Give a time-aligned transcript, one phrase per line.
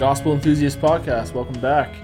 [0.00, 1.34] Gospel Enthusiast Podcast.
[1.34, 1.94] Welcome back.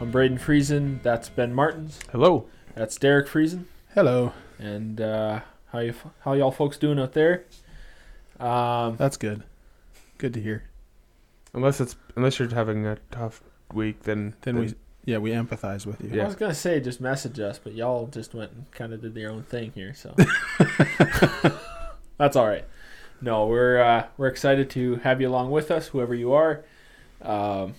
[0.00, 1.02] I'm Braden Friesen.
[1.02, 1.98] That's Ben Martins.
[2.10, 2.46] Hello.
[2.74, 3.64] That's Derek Friesen.
[3.92, 4.32] Hello.
[4.58, 7.44] And uh, how you how y'all folks doing out there?
[8.40, 9.42] Um, That's good.
[10.16, 10.70] Good to hear.
[11.52, 13.42] Unless it's unless you're having a tough
[13.74, 16.22] week, then Then we, yeah, we empathize with you.
[16.22, 19.14] I was gonna say just message us, but y'all just went and kind of did
[19.14, 20.14] your own thing here, so
[22.16, 22.64] that's all right.
[23.20, 26.64] No, we're uh, we're excited to have you along with us, whoever you are.
[27.22, 27.74] Um,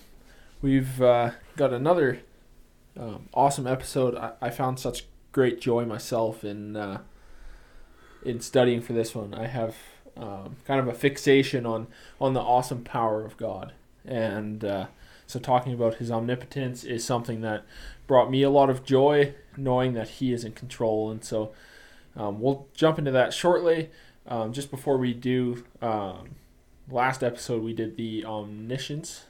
[0.62, 2.20] we've uh, got another
[2.98, 4.16] um, awesome episode.
[4.16, 7.00] I, I found such great joy myself in uh,
[8.24, 9.34] in studying for this one.
[9.34, 9.76] I have
[10.16, 11.86] um, kind of a fixation on
[12.20, 13.72] on the awesome power of God,
[14.04, 14.86] and uh,
[15.26, 17.64] so talking about His omnipotence is something that
[18.06, 21.10] brought me a lot of joy, knowing that He is in control.
[21.10, 21.52] And so
[22.16, 23.90] um, we'll jump into that shortly.
[24.26, 26.30] Um, just before we do, um,
[26.90, 29.26] last episode we did the omniscience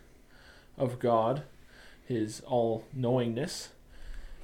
[0.81, 1.43] of God,
[2.07, 3.69] His all knowingness,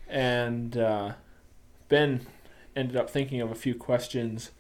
[0.09, 1.13] and uh,
[1.89, 2.27] Ben
[2.77, 4.51] ended up thinking of a few questions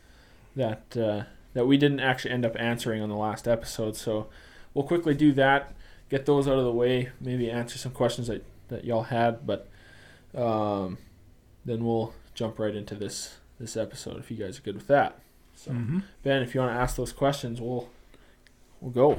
[0.56, 3.96] that uh, that we didn't actually end up answering on the last episode.
[3.96, 4.28] So
[4.74, 5.74] we'll quickly do that,
[6.10, 9.68] get those out of the way, maybe answer some questions that, that y'all had, but
[10.34, 10.98] um,
[11.64, 15.18] then we'll jump right into this this episode if you guys are good with that.
[15.55, 16.00] So Mm-hmm.
[16.22, 17.88] Ben, if you want to ask those questions, we'll
[18.80, 19.18] we'll go.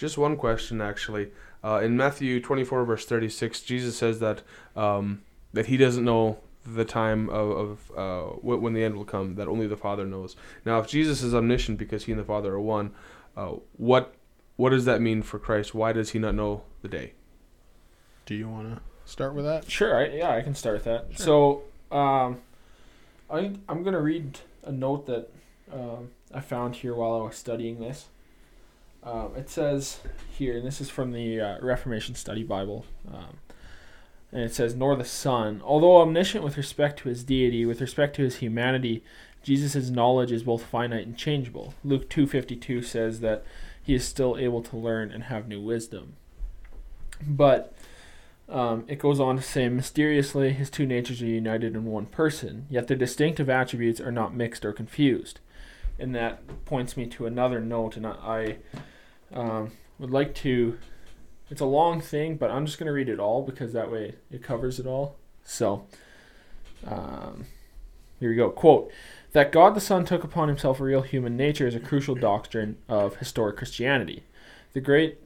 [0.00, 1.28] Just one question actually.
[1.62, 4.42] Uh, in Matthew 24 verse 36, Jesus says that
[4.74, 9.34] um, that he doesn't know the time of, of uh, when the end will come.
[9.34, 10.36] That only the Father knows.
[10.64, 12.92] Now, if Jesus is omniscient because he and the Father are one,
[13.36, 14.14] uh, what
[14.56, 15.74] what does that mean for Christ?
[15.74, 17.12] Why does he not know the day?
[18.24, 19.70] Do you want to start with that?
[19.70, 21.18] Sure, I, yeah, I can start with that.
[21.18, 22.38] So, um,
[23.30, 25.28] I I'm gonna read a note that
[25.70, 28.08] um, I found here while I was studying this.
[29.02, 30.00] Um, it says
[30.30, 33.38] here, and this is from the uh, Reformation Study Bible, um,
[34.30, 38.14] and it says, "Nor the Son, although omniscient with respect to his deity, with respect
[38.16, 39.02] to his humanity,
[39.42, 43.42] Jesus' knowledge is both finite and changeable." Luke two fifty two says that
[43.82, 46.16] he is still able to learn and have new wisdom,
[47.26, 47.72] but
[48.50, 52.66] um, it goes on to say, mysteriously, his two natures are united in one person,
[52.68, 55.40] yet their distinctive attributes are not mixed or confused.
[56.00, 58.56] And that points me to another note, and I,
[59.32, 60.78] um, would like to.
[61.50, 64.14] It's a long thing, but I'm just going to read it all because that way
[64.30, 65.16] it covers it all.
[65.44, 65.86] So,
[66.86, 67.46] um,
[68.18, 68.50] here we go.
[68.50, 68.90] Quote
[69.32, 72.78] That God the Son took upon himself a real human nature is a crucial doctrine
[72.88, 74.24] of historic Christianity.
[74.72, 75.18] The great,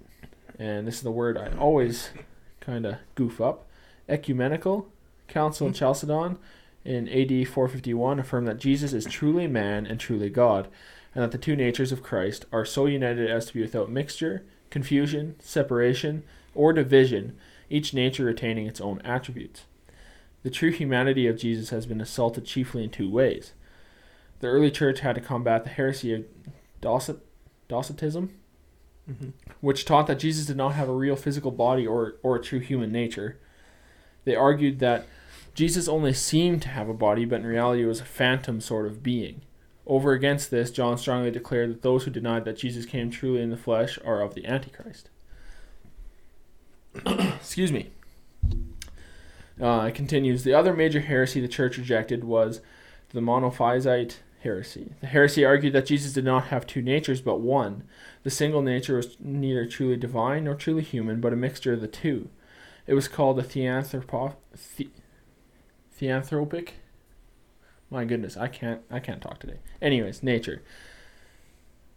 [0.59, 2.11] and this is the word I always
[2.61, 3.69] kind of goof up.
[4.09, 4.89] Ecumenical
[5.29, 6.39] Council of Chalcedon
[6.85, 10.69] in AD 451 affirmed that Jesus is truly man and truly God,
[11.15, 14.45] and that the two natures of Christ are so united as to be without mixture,
[14.71, 16.25] confusion, separation,
[16.55, 17.37] or division,
[17.71, 19.63] each nature retaining its own attributes.
[20.43, 23.53] The true humanity of Jesus has been assaulted chiefly in two ways.
[24.41, 26.25] The early church had to combat the heresy of
[26.83, 27.21] Docet-
[27.69, 28.31] Docetism,
[29.11, 29.31] Mm-hmm.
[29.61, 32.59] which taught that Jesus did not have a real physical body or, or a true
[32.59, 33.39] human nature.
[34.25, 35.07] They argued that
[35.55, 39.03] Jesus only seemed to have a body, but in reality was a phantom sort of
[39.03, 39.43] being.
[39.87, 43.51] Over against this, John strongly declared that those who denied that Jesus came truly in
[43.51, 45.11] the flesh are of the Antichrist.
[47.07, 47.91] Excuse me.
[49.61, 50.43] Uh, it continues.
[50.43, 52.61] The other major heresy the church rejected was
[53.11, 54.93] the monophysite heresy.
[55.01, 57.85] The heresy argued that Jesus did not have two natures but one.
[58.25, 61.89] The single nature was neither truly divine nor truly human, but a mixture of the
[61.89, 62.29] two.
[62.87, 64.35] It was called the theanthropo-
[64.77, 64.89] the-
[66.01, 66.71] theanthropic.
[67.91, 69.59] My goodness, I can't I can't talk today.
[69.81, 70.63] Anyways, nature.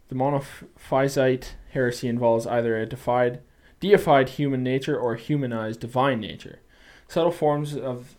[0.08, 3.40] The monophysite heresy involves either a defied,
[3.78, 6.60] deified human nature or humanized divine nature.
[7.08, 8.16] Subtle forms of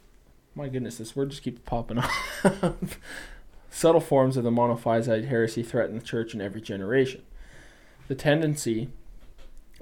[0.55, 1.99] my goodness, this word just keeps popping
[2.43, 2.75] up.
[3.69, 7.23] Subtle forms of the monophysite heresy threaten the church in every generation.
[8.07, 8.89] The tendency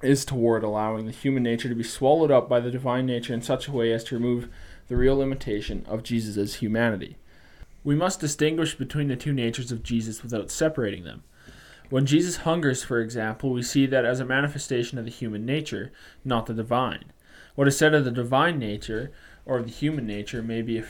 [0.03, 3.41] is toward allowing the human nature to be swallowed up by the divine nature in
[3.41, 4.49] such a way as to remove
[4.87, 7.17] the real limitation of Jesus' humanity.
[7.83, 11.23] We must distinguish between the two natures of Jesus without separating them.
[11.89, 15.91] When Jesus hungers, for example, we see that as a manifestation of the human nature,
[16.25, 17.13] not the divine.
[17.55, 19.11] What is said of the divine nature
[19.45, 20.83] or of the human nature may be,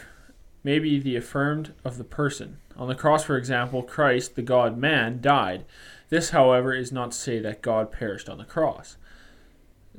[0.64, 2.58] may be the affirmed of the person.
[2.76, 5.66] On the cross, for example, Christ, the God man, died.
[6.10, 8.98] This, however, is not to say that God perished on the cross.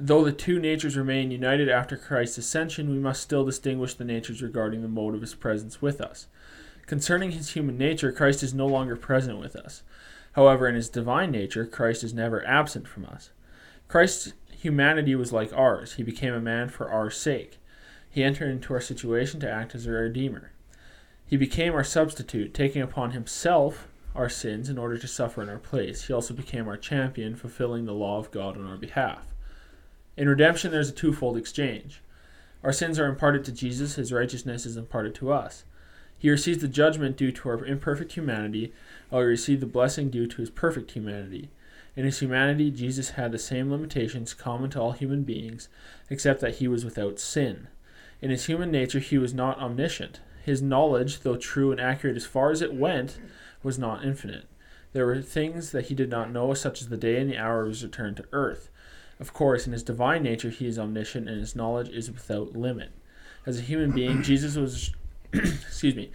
[0.01, 4.41] Though the two natures remain united after Christ's ascension, we must still distinguish the natures
[4.41, 6.29] regarding the mode of his presence with us.
[6.87, 9.83] Concerning his human nature, Christ is no longer present with us.
[10.35, 13.31] However, in his divine nature, Christ is never absent from us.
[13.89, 15.95] Christ's humanity was like ours.
[15.95, 17.59] He became a man for our sake.
[18.09, 20.53] He entered into our situation to act as our redeemer.
[21.27, 25.59] He became our substitute, taking upon himself our sins in order to suffer in our
[25.59, 26.07] place.
[26.07, 29.35] He also became our champion, fulfilling the law of God on our behalf.
[30.19, 32.03] In redemption, there's a twofold exchange.
[32.65, 35.63] Our sins are imparted to Jesus, his righteousness is imparted to us.
[36.19, 38.73] He receives the judgment due to our imperfect humanity,
[39.11, 41.51] while we receive the blessing due to his perfect humanity.
[41.95, 45.69] In his humanity, Jesus had the same limitations common to all human beings,
[46.11, 47.69] except that he was without sin.
[48.21, 50.19] In his human nature, he was not omniscient.
[50.45, 53.21] His knowledge, though true and accurate as far as it went,
[53.63, 54.47] was not infinite.
[54.93, 57.63] There were things that he did not know, such as the day and the hour
[57.63, 58.69] of his return to earth.
[59.21, 62.91] Of course, in his divine nature, he is omniscient, and his knowledge is without limit.
[63.47, 64.93] As a human being, Jesus was,
[65.33, 66.11] excuse me,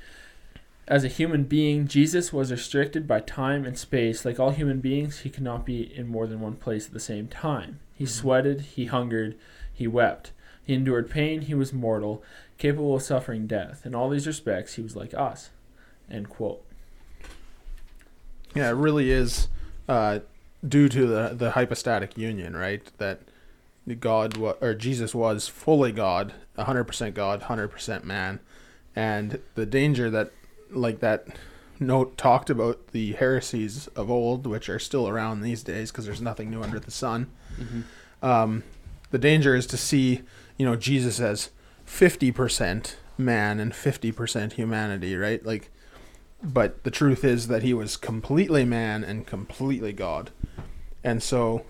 [0.88, 4.26] as a human being, Jesus was restricted by time and space.
[4.26, 7.00] Like all human beings, he could not be in more than one place at the
[7.00, 7.80] same time.
[7.96, 9.38] He sweated, he hungered,
[9.72, 10.32] he wept.
[10.66, 12.24] He endured pain, he was mortal,
[12.58, 13.86] capable of suffering death.
[13.86, 15.50] In all these respects, he was like us.
[16.10, 16.64] End quote.
[18.56, 19.48] Yeah, it really is
[19.88, 20.20] uh,
[20.68, 22.82] due to the the hypostatic union, right?
[22.98, 23.22] That
[24.00, 28.40] God wa- or Jesus was fully God, 100% God, 100% man.
[28.96, 30.32] And the danger that
[30.70, 31.28] like that
[31.80, 36.22] note talked about the heresies of old, which are still around these days because there's
[36.22, 37.30] nothing new under the sun.
[37.60, 38.26] Mm-hmm.
[38.26, 38.64] Um,
[39.12, 40.22] the danger is to see,
[40.58, 41.50] you know, Jesus as
[41.86, 45.46] 50% man and 50% humanity, right?
[45.46, 45.70] Like,
[46.44, 50.32] but the truth is that he was completely man and completely God.
[51.04, 51.66] And so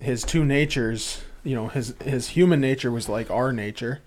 [0.00, 4.02] his two natures, you know, his, his human nature was like our nature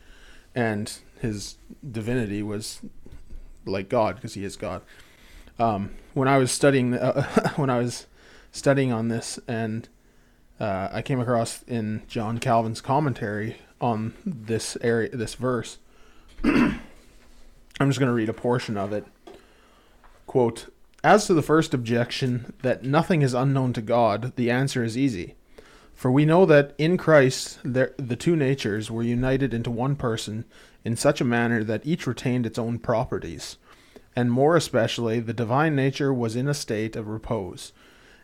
[0.54, 0.92] and
[1.22, 1.56] his
[1.90, 2.82] divinity was
[3.66, 4.82] like God because he is God.
[5.58, 8.08] Um, when I was studying, uh, when I was
[8.52, 9.88] studying on this and
[10.60, 15.80] uh, I came across in John Calvin's commentary on this area, this verse.
[16.44, 16.80] I'm
[17.80, 19.06] just going to read a portion of it.
[20.32, 20.68] Quote:
[21.04, 25.36] As to the first objection that nothing is unknown to God, the answer is easy.
[25.94, 30.46] For we know that in Christ there, the two natures were united into one person
[30.86, 33.58] in such a manner that each retained its own properties,
[34.16, 37.74] and more especially the divine nature was in a state of repose,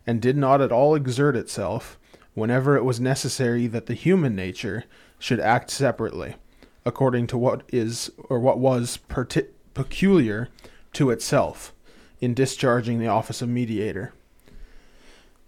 [0.06, 2.00] and did not at all exert itself
[2.36, 4.86] whenever it was necessary that the human nature
[5.20, 6.38] should act separately,
[6.86, 10.48] according to what is or what was perti- peculiar
[10.94, 11.74] to itself
[12.20, 14.14] in discharging the office of mediator.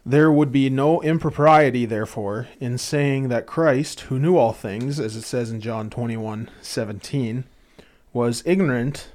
[0.06, 5.16] There would be no impropriety, therefore, in saying that Christ, who knew all things, as
[5.16, 7.44] it says in John twenty one seventeen,
[8.14, 9.12] was ignorant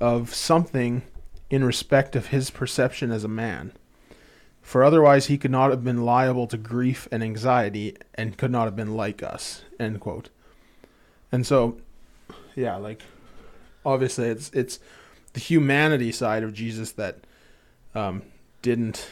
[0.00, 1.02] of something
[1.50, 3.72] in respect of his perception as a man.
[4.60, 8.66] For otherwise he could not have been liable to grief and anxiety and could not
[8.66, 9.62] have been like us.
[9.80, 10.28] End quote.
[11.32, 11.78] And so
[12.54, 13.02] yeah like
[13.84, 14.78] obviously it's it's
[15.38, 17.18] humanity side of jesus that
[17.94, 18.22] um
[18.62, 19.08] didn't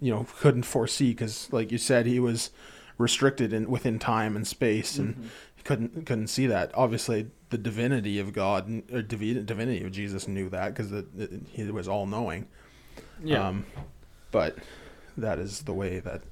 [0.00, 2.50] you know couldn't foresee because like you said he was
[2.98, 5.24] restricted in within time and space and Mhm.
[5.56, 10.26] he couldn't couldn't see that obviously the divinity of god or divi- divinity of jesus
[10.28, 11.04] knew that because
[11.52, 12.46] he was all knowing
[13.24, 13.48] Yeah.
[13.48, 13.66] um,
[14.30, 14.56] but
[15.16, 16.22] that is the way that,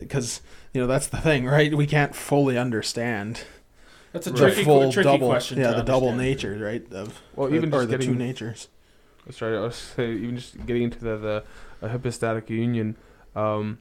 [0.00, 0.40] because
[0.72, 1.74] you know that's the thing, right?
[1.74, 3.42] We can't fully understand
[4.12, 5.58] That's a the tricky, full tricky double, question.
[5.58, 6.90] yeah, to the double nature, right?
[6.92, 8.68] Of Well, even or just the two getting natures.
[9.30, 11.44] Sorry, I was say even just getting into the
[11.80, 12.96] the hypostatic union,
[13.36, 13.78] um,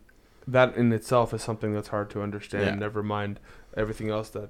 [0.48, 2.66] that in itself is something that's hard to understand.
[2.66, 2.76] Yeah.
[2.76, 3.40] Never mind
[3.76, 4.50] everything else that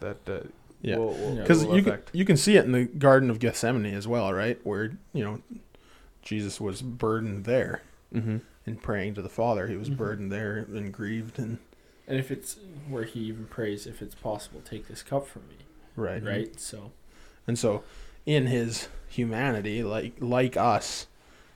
[0.00, 0.40] that uh,
[0.82, 1.42] Yeah, will, will, Yeah.
[1.42, 4.32] because will you can, you can see it in the Garden of Gethsemane as well,
[4.32, 4.58] right?
[4.64, 5.40] Where you know
[6.22, 7.82] Jesus was burdened there
[8.14, 8.36] Mm-hmm.
[8.66, 9.66] in praying to the Father.
[9.68, 9.96] He was Mhm.
[9.96, 11.58] burdened there and grieved and
[12.12, 12.58] And if it's
[12.90, 15.54] where he even prays, if it's possible, take this cup from me.
[15.96, 16.60] right, Right.
[16.60, 16.92] So.
[17.46, 17.84] And so,
[18.26, 21.06] in his humanity, like like us,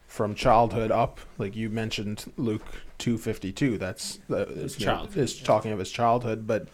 [0.07, 2.63] from childhood up, like you mentioned, Luke
[2.97, 3.77] two fifty two.
[3.77, 6.69] That's the His childhood, is talking of his childhood, but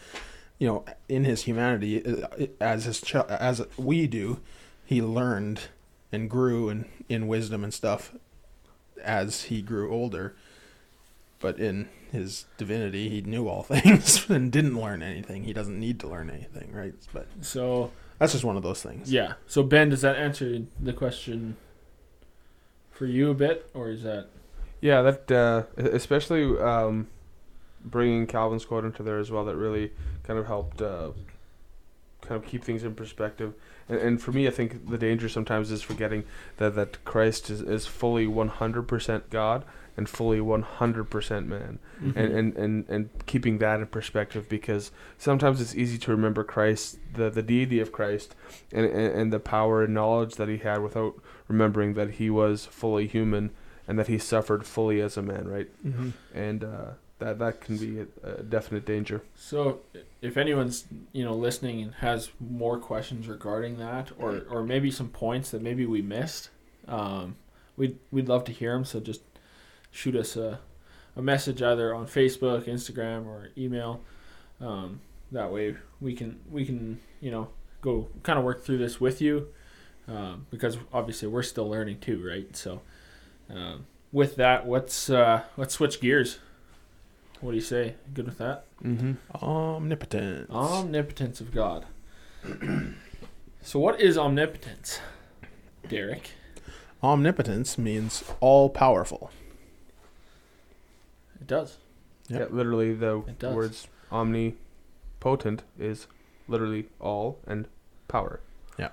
[0.61, 4.39] you know, in his humanity, uh, as his chi- as we do,
[4.85, 5.63] he learned
[6.13, 8.15] and grew in in wisdom and stuff
[9.03, 10.37] as he grew older.
[11.43, 15.45] But in his divinity, he knew all things and didn't learn anything.
[15.45, 16.95] He doesn't need to learn anything, right?
[17.13, 19.13] But So that's just one of those things.
[19.13, 19.35] yeah.
[19.47, 21.57] So Ben, does that answer the question
[22.91, 24.29] for you a bit, or is that?
[24.81, 27.09] Yeah, that uh, especially um,
[27.85, 29.45] bringing Calvin's quote into there as well.
[29.45, 29.93] That really
[30.25, 31.11] kind of helped uh,
[32.21, 33.55] kind of keep things in perspective.
[33.89, 36.25] And, and for me, I think the danger sometimes is forgetting
[36.59, 39.65] that that Christ is, is fully one hundred percent God
[39.97, 42.17] and fully one hundred percent man, Mhm.
[42.17, 46.99] and, and, and and keeping that in perspective because sometimes it's easy to remember Christ,
[47.15, 48.35] the the deity of Christ,
[48.73, 51.15] and and, and the power and knowledge that he had without
[51.49, 53.51] remembering that he was fully human
[53.89, 55.69] and that he suffered fully as a man, right?
[55.87, 56.11] Mm-hmm.
[56.35, 59.23] And uh, that that can be a, a definite danger.
[59.35, 59.81] So,
[60.23, 65.09] if anyone's you know listening and has more questions regarding that, or or maybe some
[65.09, 66.49] points that maybe we missed,
[66.89, 67.37] um,
[67.77, 68.85] we'd we'd love to hear them.
[68.85, 69.21] So just
[69.93, 70.59] shoot us a,
[71.15, 74.01] a message either on Facebook, Instagram, or email.
[74.61, 77.49] Um, that way we can we can you know
[77.81, 79.49] go kind of work through this with you,
[80.09, 82.57] um, because obviously we're still learning too, right?
[82.57, 82.81] So,
[83.51, 86.39] um, with that, let's uh, let's switch gears.
[87.41, 87.95] What do you say?
[88.15, 88.65] Good with that?
[88.83, 89.15] Mm-hmm.
[89.45, 90.49] Omnipotent.
[90.49, 91.85] Omnipotence of God.
[93.63, 95.01] so, what is omnipotence,
[95.89, 96.31] Derek?
[97.03, 99.33] Omnipotence means all powerful.
[101.43, 101.77] It does.
[102.29, 102.41] Yep.
[102.41, 103.53] Yeah, literally the It does.
[103.55, 106.07] words omnipotent is
[106.47, 107.67] literally all and
[108.07, 108.39] power.
[108.79, 108.91] Yeah.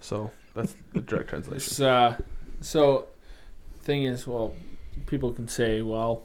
[0.00, 1.56] So that's the direct translation.
[1.70, 2.18] It's, uh,
[2.60, 3.06] so,
[3.80, 4.54] thing is, well,
[5.06, 6.24] people can say, well,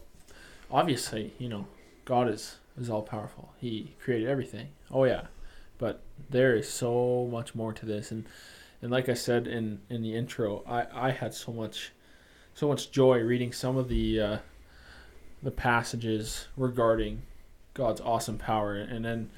[0.70, 1.68] obviously, you know,
[2.04, 3.54] God is is all powerful.
[3.58, 4.68] He created everything.
[4.92, 5.28] Oh yeah,
[5.78, 8.26] but there is so much more to this, and
[8.82, 11.92] and like I said in in the intro, I I had so much
[12.54, 14.38] so much joy reading some of the uh,
[15.44, 17.24] the passages regarding
[17.74, 19.30] God's awesome power, and then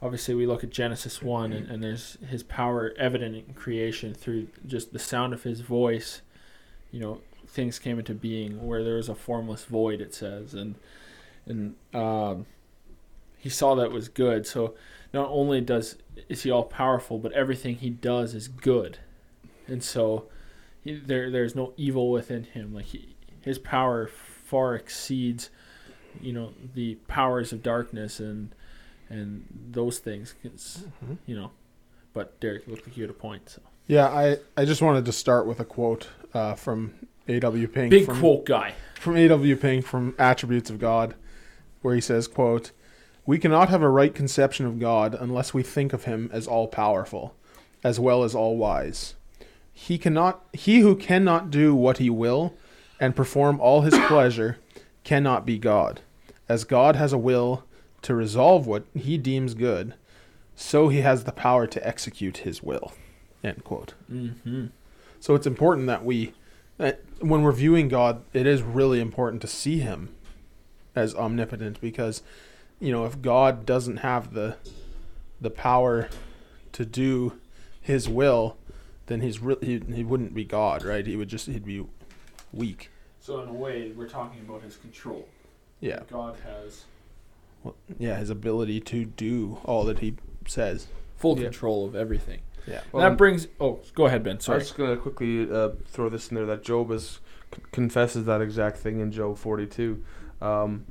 [0.00, 4.48] obviously we look at Genesis one, and, and there's His power evident in creation through
[4.66, 6.22] just the sound of His voice.
[6.92, 10.00] You know, things came into being where there was a formless void.
[10.00, 10.76] It says, and
[11.46, 12.46] and um,
[13.38, 14.46] He saw that was good.
[14.46, 14.74] So
[15.12, 15.96] not only does
[16.28, 18.98] is He all powerful, but everything He does is good,
[19.66, 20.26] and so
[20.82, 22.74] he, there there's no evil within Him.
[22.74, 24.08] Like he, His power
[24.44, 25.50] far exceeds,
[26.20, 28.54] you know, the powers of darkness and
[29.08, 30.34] and those things.
[30.44, 31.18] Mhm.
[31.26, 31.50] you know,
[32.12, 33.48] but Derek looked like you had a point.
[33.50, 33.62] So.
[33.86, 36.94] Yeah, I, I just wanted to start with a quote uh, from
[37.28, 37.68] A.W.
[37.68, 37.90] Pink.
[37.90, 38.74] Big from, quote guy.
[38.98, 39.56] from A.W.
[39.56, 41.14] Pink from Attributes of God,
[41.82, 42.70] where he says, quote,
[43.26, 46.66] We cannot have a right conception of God unless we think of him as all
[46.66, 47.34] powerful,
[47.82, 49.14] as well as all wise.
[49.72, 52.54] He cannot he who cannot do what he will
[53.00, 54.58] and perform all his pleasure
[55.02, 56.00] cannot be God.
[56.48, 57.64] As God has a will
[58.02, 59.94] to resolve what he deems good,
[60.54, 62.92] so he has the power to execute his will.
[63.42, 63.94] End quote.
[64.10, 64.66] Mm-hmm.
[65.20, 66.32] So it's important that we,
[66.78, 70.14] that when we're viewing God, it is really important to see Him
[70.94, 72.22] as omnipotent because,
[72.80, 74.56] you know, if God doesn't have the,
[75.40, 76.08] the power
[76.72, 77.38] to do
[77.80, 78.56] His will,
[79.06, 81.06] then he's really he, he wouldn't be God, right?
[81.06, 81.84] He would just he'd be
[82.54, 82.90] weak.
[83.20, 85.26] So in a way, we're talking about his control.
[85.80, 86.84] Yeah, God has
[87.62, 90.14] well, yeah, his ability to do all that He
[90.46, 90.86] says.
[91.16, 91.44] full Yeah.
[91.44, 92.40] control of everything.
[92.66, 92.80] Yeah.
[92.92, 93.48] And that brings.
[93.60, 94.40] Oh, go ahead, Ben.
[94.40, 94.56] Sorry.
[94.56, 94.58] I Sorry.
[94.60, 97.20] was just gonna quickly uh, throw this in there that Job is
[97.54, 100.02] c- confesses that exact thing in Job 42,
[100.40, 100.86] um,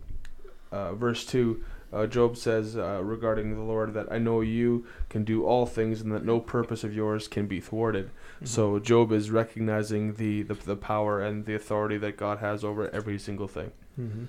[0.72, 1.64] uh, verse two.
[1.94, 6.02] Uh, Job says uh, regarding the Lord that I know you can do all things
[6.02, 8.10] and that no purpose of yours can be thwarted.
[8.44, 12.90] So Job is recognizing the, the the power and the authority that God has over
[12.90, 13.72] every single thing.
[13.96, 14.26] hmm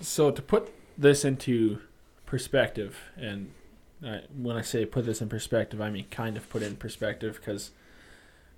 [0.00, 1.80] So to put this into
[2.26, 3.50] perspective, and
[4.02, 6.76] I, when I say put this in perspective, I mean kind of put it in
[6.76, 7.72] perspective because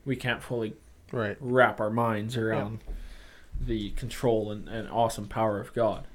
[0.04, 0.74] we can't fully
[1.12, 1.36] right.
[1.40, 2.80] wrap our minds around
[3.60, 6.06] the control and, and awesome power of God.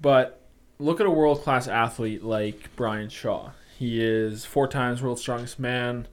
[0.00, 0.41] But
[0.82, 3.52] look at a world class athlete like Brian Shaw.
[3.78, 6.08] He is four times world's strongest man.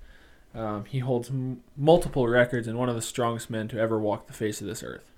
[0.53, 4.27] Um, he holds m- multiple records and one of the strongest men to ever walk
[4.27, 5.11] the face of this earth.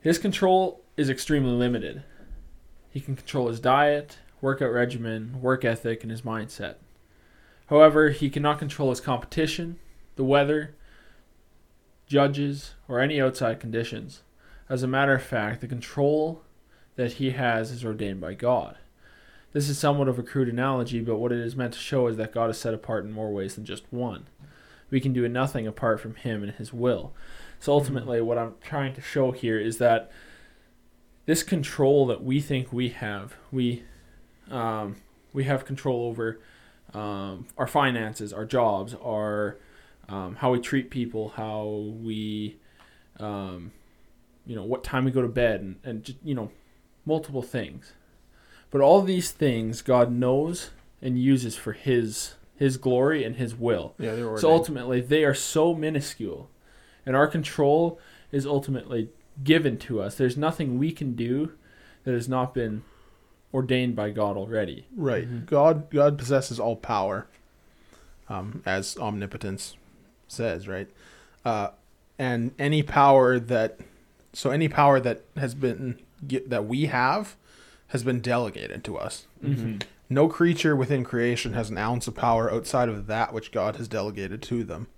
[0.00, 2.02] His control is extremely limited.
[2.90, 6.74] He can control his diet, workout regimen, work ethic, and his mindset.
[7.66, 9.78] However, he cannot control his competition,
[10.16, 10.74] the weather,
[12.06, 14.22] judges, or any outside conditions.
[14.68, 16.42] As a matter of fact, the control
[16.96, 18.78] that he has is ordained by God.
[19.52, 22.16] This is somewhat of a crude analogy, but what it is meant to show is
[22.16, 24.26] that God is set apart in more ways than just one.
[24.90, 27.12] We can do nothing apart from Him and His will.
[27.60, 30.10] So ultimately, what I'm trying to show here is that
[31.26, 33.84] this control that we think we have, we
[34.50, 34.96] um,
[35.32, 36.40] we have control over
[36.92, 39.58] um, our finances, our jobs, our
[40.08, 42.58] um, how we treat people, how we,
[43.18, 43.72] um,
[44.44, 46.50] you know, what time we go to bed, and, and just, you know,
[47.04, 47.92] multiple things.
[48.70, 53.94] But all these things God knows and uses for his his glory and his will.
[53.98, 54.38] Yeah, they were.
[54.38, 56.48] So ultimately, they are so minuscule,
[57.04, 57.98] and our control
[58.30, 59.10] is ultimately
[59.42, 60.14] given to us.
[60.14, 61.52] There's nothing we can do
[62.04, 62.82] that has not been
[63.52, 64.86] ordained by God already.
[64.96, 65.28] right.
[65.28, 65.46] Mhm.
[65.46, 67.26] God God possesses all power,
[68.28, 69.76] um, as omnipotence
[70.28, 70.88] says, right?
[71.44, 71.68] Uh,
[72.18, 73.80] and any power that,
[74.32, 77.36] so any power that has been gi- that we have,
[77.88, 79.26] has been delegated to us.
[79.44, 79.78] Mm-hmm.
[80.08, 83.88] No creature within creation has an ounce of power outside of that which God has
[83.88, 84.88] delegated to them.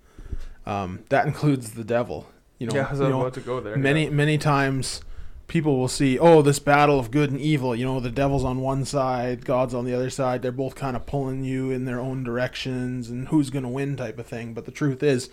[0.65, 2.27] Um, that includes the devil.
[2.59, 3.75] You know, yeah, you know, to go there.
[3.75, 4.09] many yeah.
[4.11, 5.01] many times
[5.47, 8.61] people will see oh this battle of good and evil you know the devil's on
[8.61, 11.99] one side god's on the other side they're both kind of pulling you in their
[11.99, 15.29] own directions and who's going to win type of thing but the truth is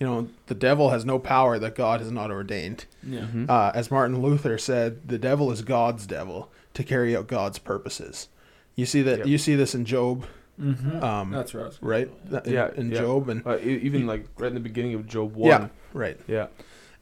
[0.00, 3.20] you know the devil has no power that god has not ordained Yeah.
[3.32, 3.48] Mhm.
[3.50, 8.28] uh, as martin luther said the devil is god's devil to carry out god's purposes
[8.76, 9.26] you see that Yep.
[9.26, 10.26] you see this in job
[10.60, 11.02] Mm-hmm.
[11.02, 11.72] um, That's right.
[11.80, 12.10] right
[12.44, 12.98] in, Yeah, in yeah.
[12.98, 15.48] job and Uh, even like right in the beginning of Job one.
[15.48, 16.48] yeah right Yeah.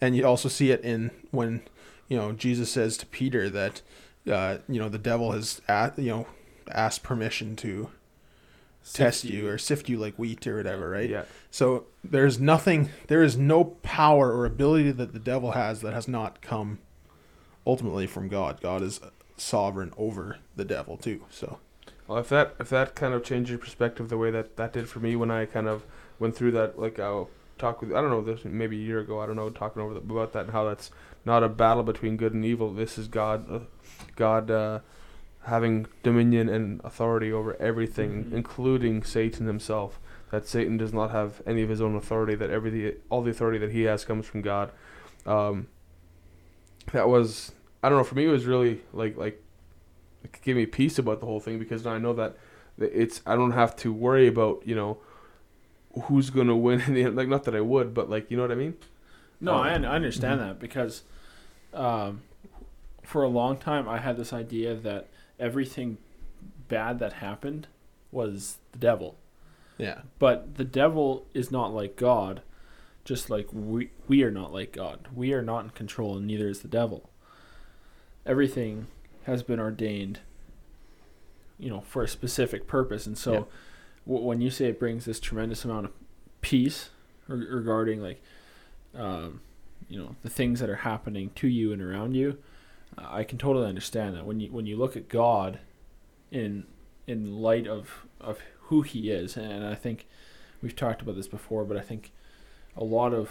[0.00, 1.62] and you also see it in when
[2.08, 3.82] you know Jesus says to Peter that
[4.30, 6.26] uh, you know the devil has a you know
[6.70, 7.90] asked permission to
[8.92, 11.09] test you or sift you like wheat or whatever, right?
[11.09, 11.25] Yeah.
[11.50, 16.09] So there's nothing, there is no power or ability that the devil has that has
[16.09, 16.78] not come
[17.66, 18.61] ultimately from God.
[18.61, 19.00] God is
[19.37, 21.25] sovereign over the devil too.
[21.30, 21.59] So
[22.07, 24.88] Well, if that if that kind of changed your perspective the way that that did
[24.88, 25.85] for me when I kind of
[26.18, 29.21] went through that, like I'll talk with I don't know this maybe a year ago
[29.21, 30.90] I don't know talking over the, about that and how that's
[31.25, 32.73] not a battle between good and evil.
[32.73, 33.59] This is God, uh,
[34.16, 34.80] God uh,
[35.42, 38.33] having dominion and authority over everything, Mhm.
[38.33, 39.99] including Satan himself.
[40.30, 42.35] That Satan does not have any of his own authority.
[42.35, 44.70] That every all the authority that he has comes from God.
[45.24, 45.68] Um,
[46.92, 48.05] that was I don't know.
[48.05, 49.42] For me, it was really like like
[50.24, 52.37] it gave me peace about the whole thing because now I know that
[52.79, 54.98] it's I don't have to worry about you know
[56.05, 57.16] who's gonna win in the end.
[57.16, 58.74] Like not that I would, but like you know what I mean.
[59.40, 60.48] No, Um, I, I understand mhm.
[60.48, 61.05] that because
[61.72, 62.22] um,
[63.03, 65.98] for a long time I had this idea that everything
[66.68, 67.66] bad that happened
[68.11, 69.16] was the devil.
[69.79, 72.42] yeah, But the devil is not like God,
[73.05, 75.09] just like we we are not like God.
[75.14, 77.11] We are not in control, and neither is the devil.
[78.27, 78.87] Everything
[79.24, 80.20] has been ordained,
[81.59, 83.44] you know, for a specific purpose, and so Yeah.
[84.07, 85.92] w- when you say it brings this tremendous amount of
[86.40, 86.90] peace
[87.27, 88.20] re- regarding like,
[88.94, 89.40] um,
[89.88, 92.38] you know, the things that are happening to you and around you,
[92.96, 95.59] I can totally understand that when you when you look at God,
[96.31, 96.64] in
[97.07, 100.07] in light of of who He is, and I think
[100.62, 102.12] we've talked about this before, but I think
[102.77, 103.31] a lot of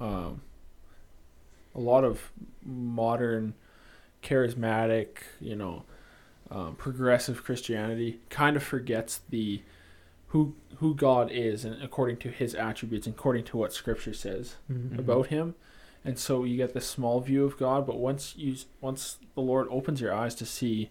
[0.00, 0.42] um,
[1.74, 2.30] a lot of
[2.64, 3.54] modern
[4.22, 5.08] charismatic,
[5.40, 5.84] you know,
[6.50, 9.62] um, progressive Christianity kind of forgets the
[10.28, 14.98] who who God is and according to His attributes, according to what Scripture says Mm-hmm.
[14.98, 15.54] about Him,
[16.04, 17.86] and so you get this small view of God.
[17.86, 20.90] But once you once the Lord opens your eyes to see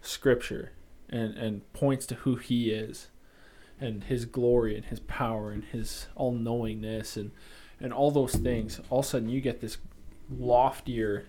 [0.00, 0.72] Scripture
[1.08, 3.08] and and points to who He is,
[3.80, 7.30] and His glory and His power and His all knowingness and
[7.80, 9.78] and all those things, all of a sudden you get this
[10.30, 11.26] loftier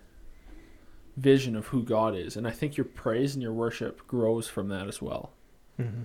[1.16, 4.70] vision of who God is, and I think your praise and your worship grows from
[4.70, 5.32] that as well.
[5.78, 6.04] hmm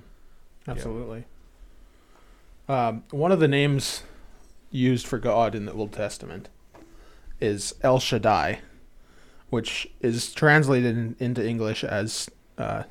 [0.66, 1.24] Absolutely.
[2.68, 4.03] Um, one of the names
[4.70, 6.48] used for God in the Old Testament
[7.44, 8.61] is El Shaddai,
[9.50, 12.28] which is translated in, into English as
[12.59, 12.85] uh,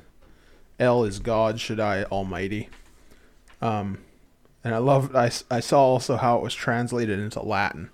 [0.78, 2.68] El is God, Shaddai Almighty.
[3.60, 3.98] Um,
[4.62, 7.90] and I love I, I saw also how it was translated into Latin.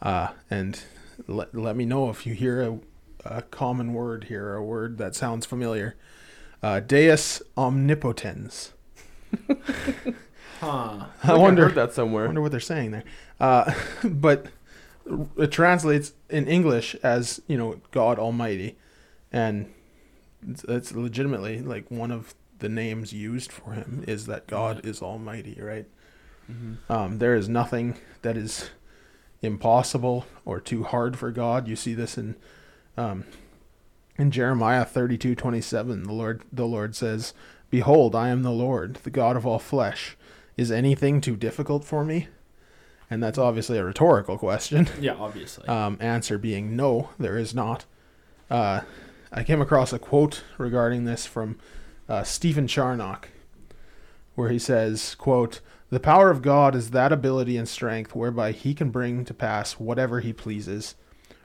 [0.00, 0.80] Uh, and
[1.26, 2.78] let, let me know if you hear a,
[3.24, 5.96] a common word here, a word that sounds familiar.
[6.62, 8.72] Uh, Deus omnipotens.
[10.60, 11.06] Huh.
[11.24, 11.64] I Like wonder.
[11.68, 12.26] heard that I somewhere.
[12.26, 13.04] wonder what they're saying there.
[13.40, 13.72] Uh,
[14.04, 14.46] but
[15.36, 18.76] it translates in English as you know God Almighty,
[19.32, 19.72] and
[20.46, 25.02] it's, it's legitimately like one of the names used for him is that God is
[25.02, 25.86] Almighty, right?
[26.50, 26.92] Mm-hmm.
[26.92, 28.70] Um, there is nothing that is
[29.42, 31.66] impossible or too hard for God.
[31.66, 32.36] You see this in
[32.96, 33.24] um,
[34.16, 36.04] in Jeremiah thirty two twenty seven.
[36.04, 37.34] The Lord the Lord says,
[37.70, 40.16] "Behold, I am the Lord, the God of all flesh.
[40.56, 42.28] Is anything too difficult for me?"
[43.10, 44.88] And that's obviously a rhetorical question.
[45.00, 45.66] Yeah, obviously.
[45.66, 47.84] Um, answer being no, there is not.
[48.48, 48.82] Uh,
[49.32, 51.58] I came across a quote regarding this from
[52.08, 53.28] uh, Stephen Charnock,
[54.34, 58.74] where he says, "quote The power of God is that ability and strength whereby He
[58.74, 60.94] can bring to pass whatever He pleases,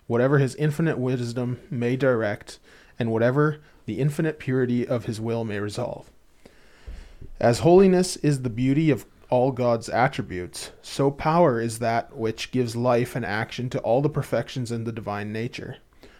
[0.07, 2.59] whatever His infinite wisdom may direct,
[2.99, 6.09] and whatever the infinite purity of His will may resolve."
[7.39, 12.75] As holiness is the beauty of all God's attributes, so power is that which gives
[12.75, 15.77] life and action to all the perfections in the divine nature.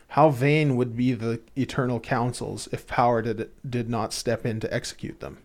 [0.10, 4.74] How vain would be the eternal counsels if power did, did not step in to
[4.74, 5.40] execute them.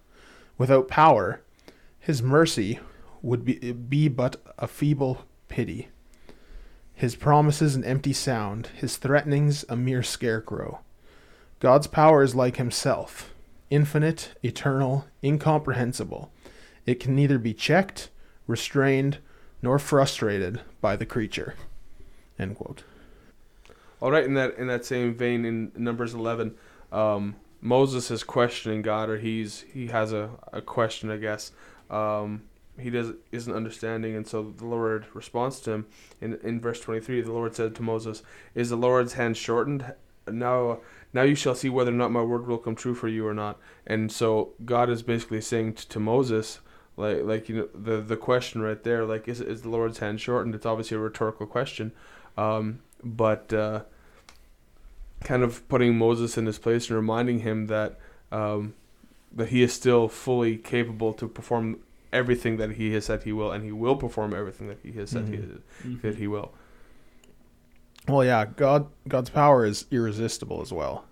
[0.58, 1.40] Without power,
[1.98, 2.78] his mercy
[3.22, 5.88] would be, be but a feeble pity.
[6.94, 10.80] His promises an empty sound, his threatenings a mere scarecrow.
[11.58, 13.34] God's power is like himself,
[13.70, 16.30] infinite, eternal, incomprehensible.
[16.86, 18.10] It can neither be checked,
[18.46, 19.18] restrained,
[19.62, 21.54] nor frustrated by the creature.
[22.38, 22.82] End quote.
[24.00, 26.54] All right, in that in that same vein, in Numbers eleven,
[26.90, 31.52] um, Moses is questioning God, or he's he has a, a question, I guess.
[31.90, 32.44] Um,
[32.78, 35.86] he does isn't understanding, and so the Lord responds to him
[36.20, 37.20] in in verse twenty three.
[37.20, 38.22] The Lord said to Moses,
[38.54, 39.92] "Is the Lord's hand shortened?
[40.26, 40.80] Now
[41.12, 43.34] now you shall see whether or not my word will come true for you or
[43.34, 46.60] not." And so God is basically saying to, to Moses,
[47.00, 50.20] like like you know the the question right there, like is is the Lord's hand
[50.20, 50.54] shortened?
[50.54, 51.92] It's obviously a rhetorical question.
[52.36, 53.82] Um, but uh,
[55.24, 57.98] kind of putting Moses in his place and reminding him that
[58.30, 58.74] um,
[59.32, 61.78] that he is still fully capable to perform
[62.12, 65.10] everything that he has said he will, and he will perform everything that he has
[65.10, 66.02] said he, Mhm.
[66.02, 66.52] that he will.
[68.08, 71.04] Well, yeah, God God's power is irresistible as well.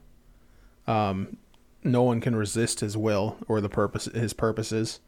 [0.86, 1.36] Um,
[1.84, 5.00] no one can resist His will or the purpose His purposes.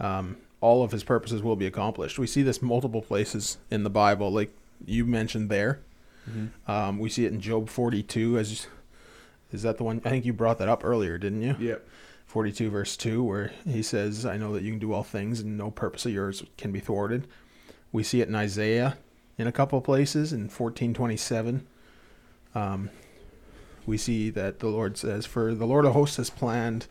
[0.00, 2.18] Um, all of His purposes will be accomplished.
[2.18, 4.54] We see this multiple places in the Bible, like
[4.86, 5.80] you mentioned there.
[6.66, 8.38] Um, we see it in Job forty-two.
[8.38, 8.66] As
[9.52, 10.00] is that the one?
[10.04, 11.56] I think you brought that up earlier, didn't you?
[11.58, 11.86] Yep.
[12.26, 15.56] 42 verse 2 where he says i know that you can do all things and
[15.56, 17.28] no purpose of yours can be thwarted
[17.92, 18.96] we see it in isaiah
[19.38, 21.66] in a couple of places in 1427
[22.56, 22.90] um,
[23.86, 26.86] we see that the lord says for the lord of hosts has planned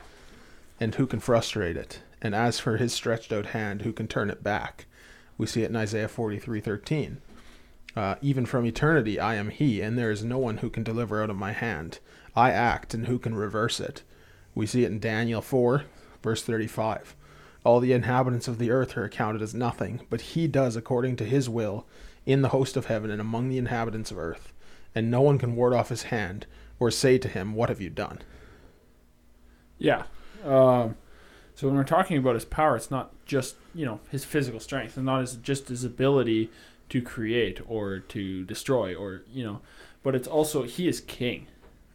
[0.79, 4.29] and who can frustrate it and as for his stretched out hand who can turn
[4.29, 4.85] it back
[5.37, 7.21] we see it in isaiah 43 13
[7.95, 11.21] uh, even from eternity i am he and there is no one who can deliver
[11.21, 11.99] out of my hand
[12.35, 14.01] i act and who can reverse it
[14.55, 15.83] we see it in Daniel 4,
[16.21, 17.15] verse 35.
[17.63, 21.25] All the inhabitants of the earth are accounted as nothing, but he does according to
[21.25, 21.85] his will
[22.25, 24.53] in the host of heaven and among the inhabitants of earth.
[24.93, 26.45] And no one can ward off his hand
[26.79, 28.19] or say to him, What have you done?
[29.77, 30.03] Yeah.
[30.45, 30.95] Um,
[31.55, 34.97] so when we're talking about his power, it's not just you know his physical strength,
[34.97, 36.49] and not just his ability
[36.89, 39.61] to create or to destroy, or you know,
[40.01, 41.47] but it's also he is king.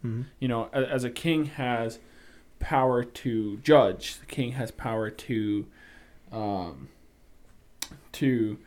[0.05, 0.23] Mm-hmm.
[0.39, 1.99] You know, as a king has
[2.61, 5.67] power to judge, the king has power to
[6.31, 6.89] um,
[8.13, 8.59] to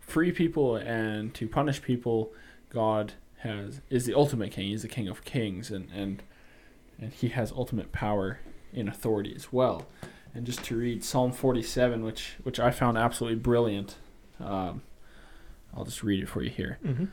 [0.00, 2.32] free people and to punish people.
[2.68, 4.68] God has is the ultimate king.
[4.68, 6.22] He's the king of kings, and and
[7.00, 8.40] and he has ultimate power
[8.72, 9.86] in authority as well.
[10.34, 13.96] And just to read Psalm 47, which which I found absolutely brilliant.
[14.38, 14.82] Um,
[15.74, 16.78] I'll just read it for you here.
[16.84, 17.06] Mm-hmm.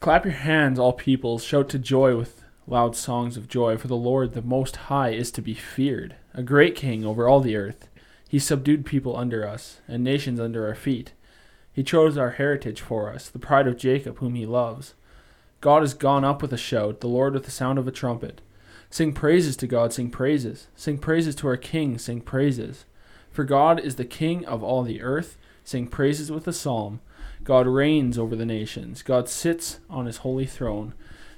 [0.00, 1.44] Clap your hands, all peoples.
[1.44, 3.76] Shout to joy with loud songs of joy.
[3.76, 7.40] For the Lord, the Most High, is to be feared, a great king over all
[7.40, 7.88] the earth.
[8.28, 11.12] He subdued people under us, and nations under our feet.
[11.72, 14.94] He chose our heritage for us, the pride of Jacob, whom he loves.
[15.62, 18.40] God has gone up with a shout, the Lord with the sound of a trumpet.
[18.90, 20.66] Sing praises to God, sing praises.
[20.74, 22.84] Sing praises to our King, sing praises.
[23.30, 25.38] For God is the King of all the earth.
[25.64, 27.00] Sing praises with a psalm.
[27.44, 29.02] God reigns over the nations.
[29.02, 30.94] God sits on his holy throne.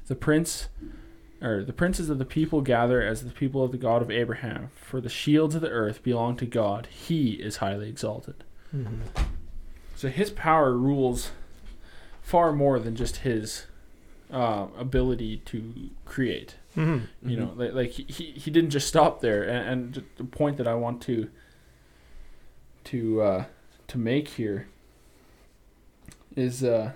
[0.06, 0.68] The prince
[1.42, 4.70] or the princes of the people gather as the people of the God of Abraham.
[4.74, 6.88] For the shields of the earth belong to God.
[6.90, 8.42] He is highly exalted.
[8.74, 9.02] Mm-hmm.
[9.94, 11.30] So his power rules
[12.22, 13.66] far more than just his
[14.35, 16.57] uh, ability to create.
[16.77, 17.29] Mm-hmm.
[17.29, 19.44] You know, like, like he, he, he didn't just stop there.
[19.44, 21.31] And, and the point that I want to
[22.85, 23.44] to uh,
[23.87, 24.66] to make here
[26.37, 26.92] is uh,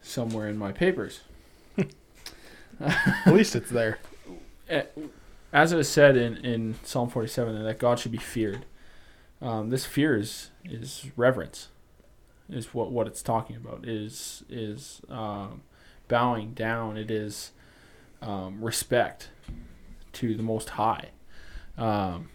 [0.00, 1.22] somewhere in my papers.
[2.80, 3.98] At least it's there.
[5.52, 8.66] As it was said in, in Psalm 47, that God should be feared.
[9.40, 11.68] Um, this fear is, is reverence,
[12.50, 13.88] is what, what it's talking about.
[13.88, 15.62] Is is um,
[16.08, 16.96] bowing down.
[16.96, 17.52] It is
[18.22, 19.28] um, respect
[20.14, 21.10] to the Most High.
[21.76, 22.30] Um,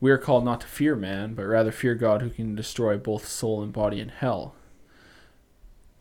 [0.00, 3.26] we are called not to fear man, but rather fear God, who can destroy both
[3.28, 4.54] soul and body in hell.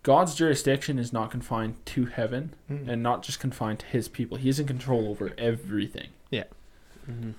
[0.04, 2.88] God's jurisdiction is not confined to heaven Mm.
[2.90, 4.38] and not just confined to his people.
[4.38, 6.10] He is in control over everything.
[7.10, 7.32] Mm-hmm.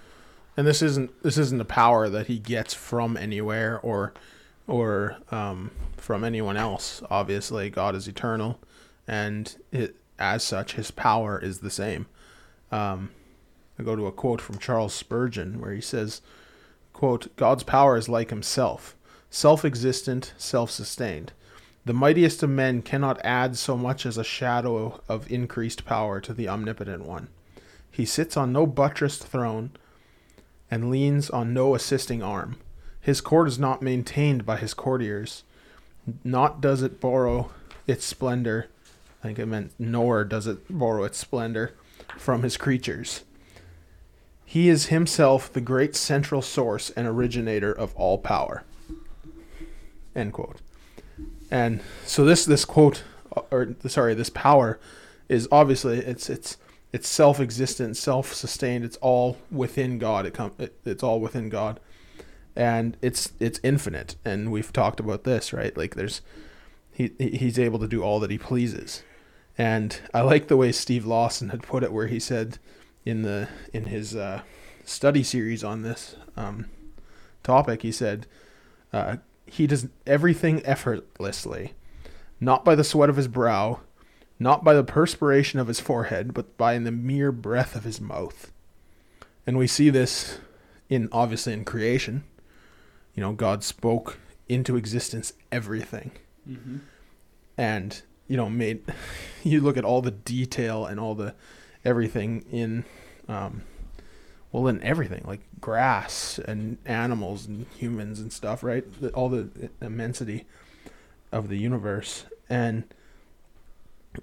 [0.57, 4.13] and this isn't this isn't a power that he gets from anywhere or
[4.67, 7.01] or um, from anyone else.
[7.11, 8.59] Obviously, God is eternal,
[9.07, 12.07] and it, as such, his power is the same.
[12.71, 13.11] Um,
[13.79, 16.21] I go to a quote from Charles Spurgeon where he says,
[16.93, 18.97] quote, God's power is like himself,
[19.31, 21.33] self-existent, self-sustained.
[21.85, 26.33] The mightiest of men cannot add so much as a shadow of increased power to
[26.33, 27.29] the omnipotent one.
[27.91, 29.73] He sits on no buttressed throne
[30.71, 32.57] and leans on no assisting arm.
[33.01, 35.43] His court is not maintained by his courtiers,
[36.23, 37.51] not does it borrow
[37.87, 38.69] its splendor.
[39.23, 41.75] I think it meant nor does it borrow its splendor
[42.19, 43.23] from his creatures.
[44.45, 48.65] He is himself the great central source and originator of all power.
[50.15, 50.61] End quote.
[51.51, 53.05] And so this this quote,
[53.37, 54.79] uh, or sorry, this power,
[55.29, 56.59] is obviously it's it's
[56.93, 58.85] it's self-existent, self-sustained.
[58.85, 60.27] It's all within God.
[60.27, 61.81] It come it, it's all within God,
[62.55, 64.17] and it's it's infinite.
[64.25, 65.75] And we've talked about this, right?
[65.77, 66.21] Like there's
[66.91, 69.03] he he's able to do all that he pleases.
[69.59, 72.59] And I like the way Steve Lawson had put it, where he said
[73.05, 74.43] in the in his uh,
[74.85, 76.71] study series on this um,
[77.43, 78.27] topic, he said
[78.93, 81.75] uh, he does everything effortlessly,
[82.41, 83.81] not by the sweat of his brow,
[84.39, 88.51] not by the perspiration of his forehead, but by the mere breath of his mouth.
[89.47, 90.39] And we see this
[90.89, 92.25] in obviously in creation.
[93.15, 96.13] You know, God spoke into existence everything.
[96.49, 96.79] Mm-hmm.
[97.59, 98.83] And, you know, made
[99.43, 101.35] you look at all the detail and all the
[101.85, 102.85] everything in
[103.29, 103.63] um
[104.53, 108.85] well in everything like grass and animals and humans and stuff right?
[109.15, 110.45] All the immensity
[111.31, 112.25] of the universe.
[112.49, 112.85] And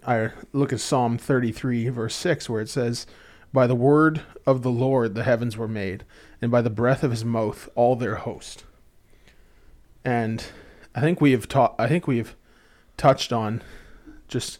[0.05, 3.07] i look at psalm 33 verse 6 where it says
[3.51, 6.05] by the word of the lord the heavens were made
[6.43, 8.65] and by the breath of his mouth all their host.
[10.05, 10.45] And
[10.93, 12.35] i think we have taught i think we've
[12.97, 13.63] touched on
[14.29, 14.59] just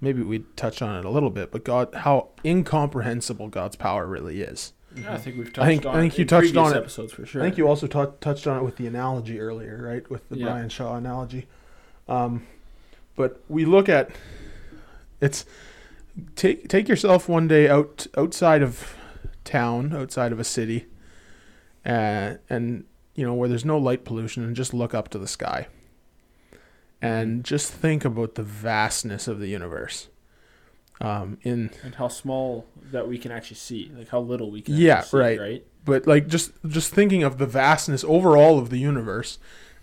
[0.00, 4.40] maybe we touched on it a little bit but god how incomprehensible god's power really
[4.42, 6.56] is Yeah, I think we've touched I think- on I think it you in touched
[6.56, 6.76] on it.
[6.76, 7.42] episodes for sure.
[7.42, 10.08] I think you also tou touched on it with the analogy earlier, right?
[10.08, 10.46] With the Yeah.
[10.46, 11.46] Brian Shaw analogy.
[12.08, 12.46] Um,
[13.16, 14.10] but we look at
[15.20, 15.44] it's
[16.36, 18.94] take take yourself one day out outside of
[19.42, 20.86] town, outside of a city,
[21.84, 22.84] uh, and
[23.16, 25.66] you know where there's no light pollution, and just look up to the sky,
[27.04, 30.08] and just think about the vastness of the universe.
[31.00, 34.74] Um, in and how small that we can actually see, like how little we can.
[34.76, 35.40] Yeah, see, right.
[35.40, 35.66] Right.
[35.84, 39.38] but like just just thinking of the vastness overall of the universe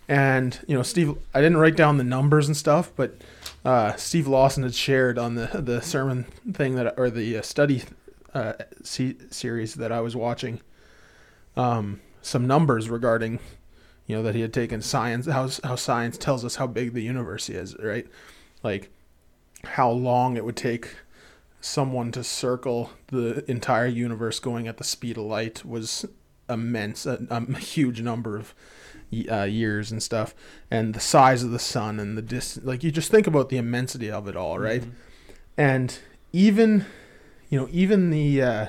[0.07, 3.21] and you know steve i didn't write down the numbers and stuff but
[3.63, 7.83] uh, steve lawson had shared on the the sermon thing that or the uh, study
[8.33, 8.53] uh,
[8.83, 10.59] se- series that i was watching
[11.55, 13.39] um, some numbers regarding
[14.11, 17.01] you know that he had taken science how, how science tells us how big the
[17.01, 18.07] universe is right
[18.61, 18.91] like
[19.63, 20.95] how long it would take
[21.61, 26.05] someone to circle the entire universe going at the speed of light was
[26.49, 28.53] immense, a, a huge number of
[29.29, 30.33] uh, years and stuff,
[30.69, 32.65] and the size of the sun and the distance.
[32.65, 34.81] Like you just think about the immensity of it all, right?
[34.81, 34.91] Mhm.
[35.57, 35.99] And
[36.33, 36.85] even,
[37.49, 38.41] you know, even the.
[38.41, 38.67] Uh,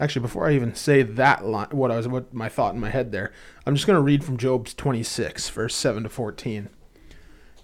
[0.00, 2.90] actually, before I even say that line, what I was, what my thought in my
[2.90, 3.32] head there,
[3.66, 6.68] I'm just going to read from Job's 26, verse 7 to 14.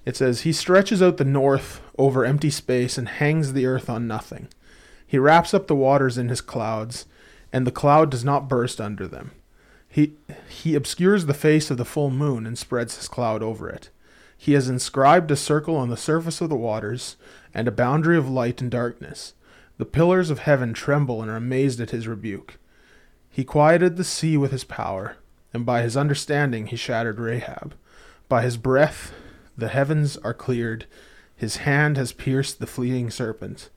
[0.05, 4.07] It says, He stretches out the north over empty space and hangs the earth on
[4.07, 4.49] nothing.
[5.07, 7.07] He wraps up the waters in his clouds,
[7.53, 9.31] and the cloud does not burst under them.
[9.89, 10.15] He,
[10.49, 13.91] he obscures the face of the full moon and spreads his cloud over it.
[14.37, 17.17] He has inscribed a circle on the surface of the waters
[17.55, 19.35] and a boundary of light and darkness.
[19.77, 22.59] The pillars of heaven tremble and are amazed at his rebuke.
[23.29, 25.17] He quieted the sea with his power,
[25.53, 27.75] and by his understanding he shattered Rahab.
[28.29, 29.13] By his breath
[29.57, 30.87] the heavens are cleared,
[31.37, 33.71] his hand has pierced the fleeting serpent.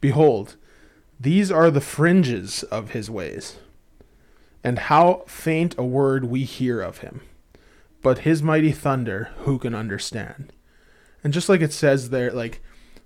[0.00, 0.56] Behold,
[1.18, 3.58] these are the fringes of his ways,
[4.62, 7.22] and how faint a word we hear of him.
[8.02, 10.52] But his mighty thunder, who can understand?
[11.22, 12.62] And just like it says there, like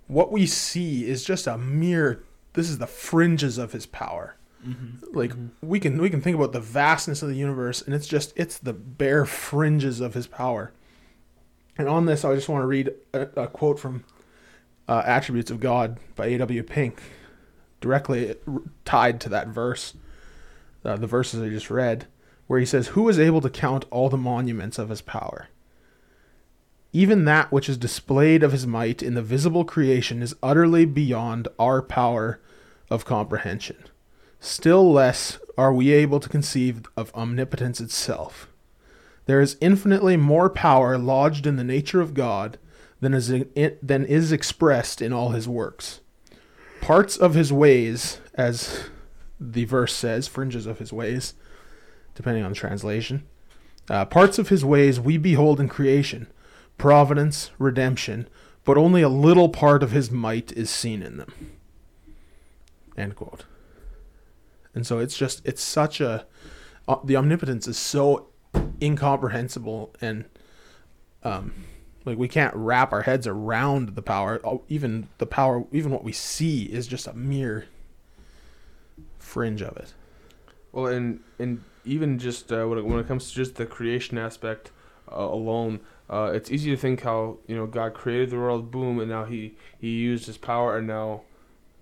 [0.06, 2.22] what we see is just a mere
[2.54, 4.36] this is the fringes of his power.
[4.66, 5.16] Mm-hmm.
[5.16, 8.32] Like we can we can think about the vastness of the universe and it's just
[8.36, 10.72] it's the bare fringes of his power.
[11.76, 14.04] And on this I just want to read a, a quote from
[14.88, 16.62] uh, Attributes of God by A.W.
[16.62, 17.00] Pink,
[17.80, 18.34] directly
[18.84, 19.94] tied to that verse,
[20.84, 22.06] uh, the verses I just read,
[22.46, 25.48] where he says, Who is able to count all the monuments of his power?
[26.94, 31.48] Even that which is displayed of his might in the visible creation is utterly beyond
[31.58, 32.40] our power
[32.88, 33.76] of comprehension.
[34.38, 38.48] Still less are we able to conceive of omnipotence itself.
[39.26, 42.58] There is infinitely more power lodged in the nature of God
[43.00, 46.00] than is than is expressed in all his works.
[46.80, 48.84] Parts of his ways, as
[49.40, 51.34] the verse says, fringes of his ways,
[52.14, 53.24] depending on the translation.
[53.90, 56.28] Uh, parts of his ways we behold in creation,
[56.78, 58.28] providence, redemption,
[58.64, 61.32] but only a little part of his might is seen in them.
[62.96, 63.44] End quote.
[64.74, 66.26] And so it's just it's such a
[66.88, 68.28] uh, the omnipotence is so
[68.82, 70.24] incomprehensible and
[71.22, 71.52] um
[72.04, 76.04] like we can't wrap our heads around the power oh, even the power even what
[76.04, 77.66] we see is just a mere
[79.18, 79.94] fringe of it
[80.72, 84.18] Well, and and even just uh, when it, when it comes to just the creation
[84.18, 84.70] aspect
[85.10, 88.98] uh, alone, uh, it's easy to think how you know God created the world, boom,
[89.00, 91.22] and now he he used his power, and now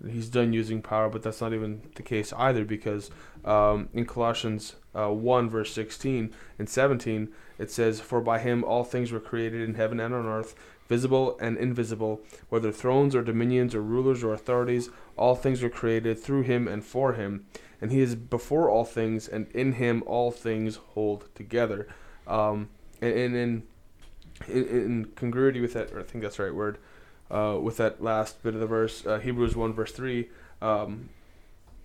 [0.07, 1.09] he's done using power.
[1.09, 3.11] But that's not even the case either, because
[3.43, 8.83] um, in Colossians uh, one verse sixteen and seventeen, it says, "For by him all
[8.83, 10.55] things were created in heaven and on earth."
[10.89, 16.19] Visible and invisible, whether thrones or dominions or rulers or authorities, all things were created
[16.19, 17.45] through him and for him
[17.83, 21.85] and he is before all things, and in him all things hold together.
[22.25, 22.69] Um,
[23.03, 23.63] and, and in,
[24.47, 26.77] in, in congruity with that, or I think that's the right word,
[27.31, 30.29] uh, with that last bit of the verse, uh, Hebrews 1, verse 3,
[30.61, 31.09] um,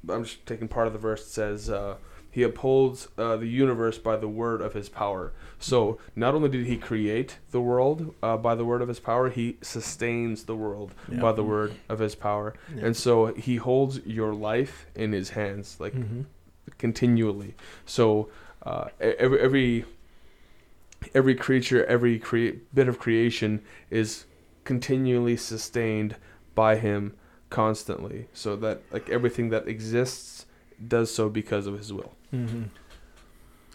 [0.08, 1.96] I'm just taking part of the verse, it says, uh,
[2.30, 5.32] He upholds uh, the universe by the word of his power.
[5.58, 9.28] So not only did he create the world uh, by the word of his power,
[9.30, 11.20] he sustains the world Yeah.
[11.20, 12.54] by the word of his power.
[12.74, 12.86] Yeah.
[12.86, 16.26] And so he holds your life in his hands, like Mhm.
[16.78, 17.54] continually.
[17.86, 18.28] So
[18.62, 19.84] uh, every every
[21.14, 22.18] every creature, every
[22.74, 24.26] bit of creation is
[24.64, 26.16] continually sustained
[26.54, 27.14] by him
[27.50, 28.26] constantly.
[28.32, 30.46] So that like everything that exists
[30.86, 32.14] does so because of his will.
[32.32, 32.68] Mhm.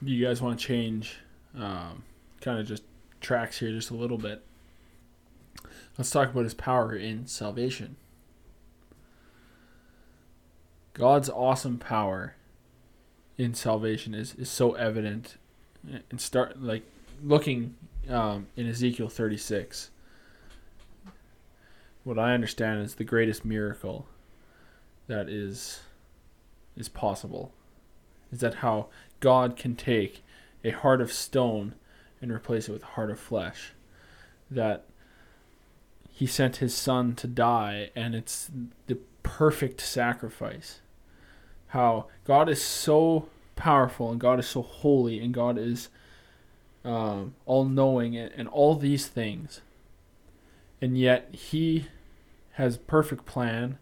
[0.02, 1.18] You guys want to change,
[1.56, 2.04] um,
[2.42, 2.84] kind of just
[3.22, 4.44] tracks here just a little bit?
[5.98, 7.96] Let's talk about his power in salvation.
[10.94, 12.36] God's awesome power
[13.38, 15.38] in salvation is, is so evident
[16.12, 16.84] and start like
[17.24, 17.76] looking
[18.10, 19.92] um, in Ezekiel 36
[22.04, 24.08] what I understand is the greatest miracle
[25.08, 25.82] that is
[26.76, 27.52] is possible
[28.32, 28.88] is that how
[29.20, 30.24] God can take
[30.64, 31.76] a heart of stone
[32.22, 33.74] and replace it with a heart of flesh.
[34.50, 34.86] That
[36.10, 38.50] he sent his son to die, and it's
[38.88, 40.80] the perfect sacrifice.
[41.68, 45.90] How God is so powerful, and God is so holy, and God is
[46.84, 49.62] um, all knowing, and, and all these things.
[50.82, 51.88] And yet, he
[52.54, 53.78] has perfect plan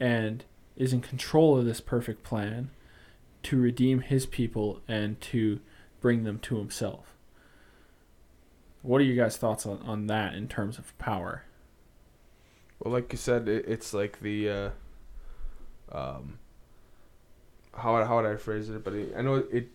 [0.00, 0.44] and
[0.76, 2.70] is in control of this perfect plan
[3.42, 5.60] to redeem his people and to
[6.00, 7.14] bring them to himself.
[8.82, 11.44] What are you guys' thoughts on, on that in terms of power?
[12.78, 14.70] Well, like you said, it, it's like the uh,
[15.90, 16.38] um,
[17.74, 18.84] how how would I phrase it?
[18.84, 19.68] But it, I know it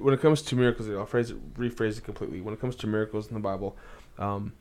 [0.00, 2.40] when it comes to miracles, I'll phrase it rephrase it completely.
[2.40, 3.76] When it comes to miracles in the Bible,
[4.18, 4.52] um,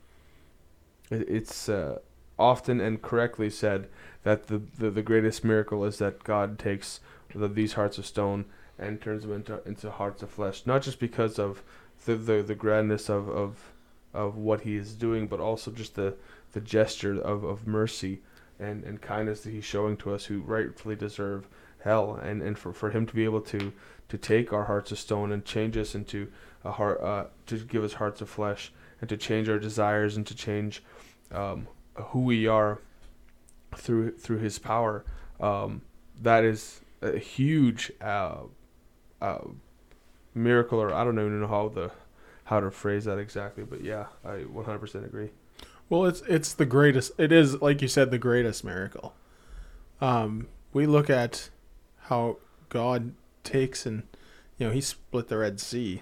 [1.10, 2.00] it, it's uh,
[2.38, 3.88] often and correctly said
[4.24, 7.00] that the, the the greatest miracle is that God takes
[7.34, 8.46] the, these hearts of stone
[8.78, 10.66] and turns them into into hearts of flesh.
[10.66, 11.64] Not just because of
[12.06, 13.72] the the, the grandness of, of
[14.14, 16.16] of what He is doing, but also just the
[16.54, 18.22] the gesture of, of mercy
[18.60, 21.48] and, and kindness that he's showing to us who rightfully deserve
[21.84, 23.72] hell and, and for, for him to be able to
[24.10, 26.28] to take our hearts of stone and change us into
[26.64, 30.26] a heart uh, to give us hearts of flesh and to change our desires and
[30.28, 30.84] to change
[31.32, 32.82] um, who we are
[33.76, 35.06] through through his power
[35.40, 35.82] um,
[36.22, 38.40] that is a huge uh,
[39.22, 39.40] uh,
[40.34, 41.92] miracle or I don't even know how the
[42.46, 45.30] how to phrase that exactly but yeah I 100% agree
[45.90, 47.12] Well, it's it's the greatest.
[47.18, 49.16] It is like you said, the greatest miracle.
[50.00, 51.50] Um, we look at
[52.10, 52.38] how
[52.70, 54.04] God takes and
[54.58, 56.02] you know he split the Red Sea,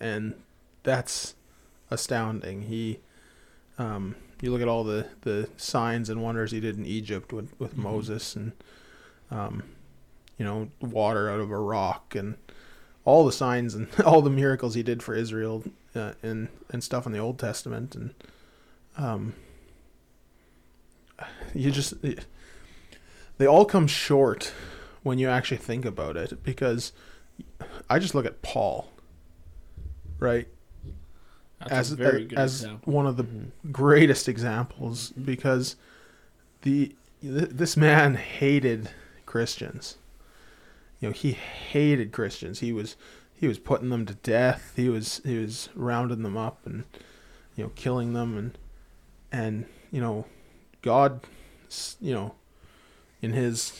[0.00, 0.34] and
[0.82, 1.34] that's
[1.90, 2.62] astounding.
[2.62, 3.00] He,
[3.78, 7.52] um, you look at all the the signs and wonders he did in Egypt with
[7.58, 7.82] with Mhm.
[7.82, 8.52] Moses and,
[9.30, 9.62] um,
[10.38, 12.36] you know, water out of a rock and
[13.04, 17.04] all the signs and all the miracles he did for Israel uh, and and stuff
[17.04, 18.14] in the Old Testament and
[18.96, 19.34] um,
[21.54, 21.94] you just
[23.38, 24.52] they all come short
[25.02, 26.92] when you actually think about it because
[27.88, 28.88] I just look at Paul,
[30.18, 30.48] right,
[31.60, 32.92] That's as a very good as example.
[32.92, 33.26] one of the
[33.70, 35.24] greatest examples Mhm.
[35.26, 35.76] because
[36.62, 38.90] the th- this man hated
[39.26, 39.96] Christians.
[41.00, 42.60] You know, he hated Christians.
[42.60, 42.96] He was
[43.34, 44.72] he was putting them to death.
[44.74, 46.84] He was he was rounding them up and
[47.56, 48.58] you know killing them and
[49.30, 50.26] and you know,
[50.82, 51.20] God,
[52.00, 52.34] you know,
[53.22, 53.72] in His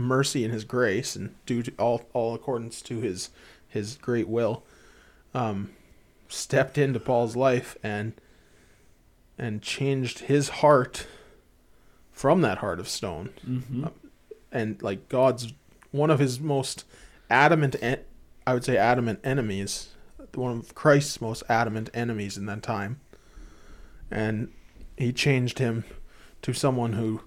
[0.00, 3.30] mercy and His grace, and due to all all accordance to His
[3.68, 4.62] His great will,
[5.34, 5.70] um,
[6.28, 8.12] stepped into Paul's life and
[9.38, 11.06] and changed his heart
[12.12, 13.86] from that heart of stone Mm-hmm.
[14.52, 15.54] and like God's
[15.92, 16.84] one of his most
[17.30, 18.00] adamant en-
[18.46, 19.94] I would say adamant enemies
[20.34, 23.00] one of Christ's most adamant enemies in that time
[24.10, 24.52] and
[24.98, 25.84] he changed him
[26.42, 27.22] to someone who